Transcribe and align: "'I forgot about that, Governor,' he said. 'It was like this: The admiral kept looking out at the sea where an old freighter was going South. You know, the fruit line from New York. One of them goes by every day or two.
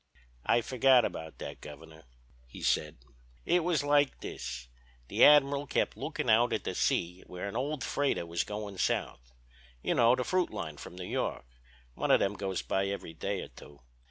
"'I 0.47 0.61
forgot 0.61 1.05
about 1.05 1.37
that, 1.37 1.61
Governor,' 1.61 2.05
he 2.47 2.63
said. 2.63 2.97
'It 3.45 3.63
was 3.63 3.83
like 3.83 4.21
this: 4.21 4.67
The 5.09 5.23
admiral 5.23 5.67
kept 5.67 5.95
looking 5.95 6.27
out 6.27 6.53
at 6.53 6.63
the 6.63 6.73
sea 6.73 7.21
where 7.27 7.47
an 7.47 7.55
old 7.55 7.83
freighter 7.83 8.25
was 8.25 8.43
going 8.43 8.79
South. 8.79 9.31
You 9.83 9.93
know, 9.93 10.15
the 10.15 10.23
fruit 10.23 10.49
line 10.49 10.77
from 10.77 10.95
New 10.95 11.05
York. 11.05 11.45
One 11.93 12.09
of 12.09 12.19
them 12.19 12.33
goes 12.33 12.63
by 12.63 12.87
every 12.87 13.13
day 13.13 13.41
or 13.43 13.49
two. 13.49 13.79